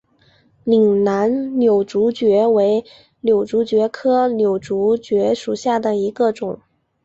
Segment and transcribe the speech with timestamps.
[0.63, 2.83] 岭南瘤足蕨为
[3.19, 6.59] 瘤足蕨科瘤足蕨属下的一个种。